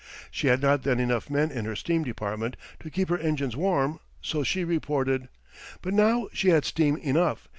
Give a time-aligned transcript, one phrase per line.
[0.31, 3.99] She had not then enough men in her steam department to keep her engines warm,
[4.19, 5.29] so she reported.
[5.83, 7.47] But now she had steam enough.